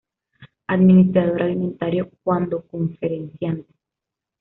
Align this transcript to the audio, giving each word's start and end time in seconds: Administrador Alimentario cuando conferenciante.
Administrador 0.65 1.43
Alimentario 1.43 2.09
cuando 2.23 2.63
conferenciante. 2.65 3.71